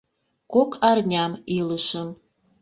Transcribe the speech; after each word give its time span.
Кок 0.53 0.71
арням 0.89 1.31
илышым. 1.57 2.07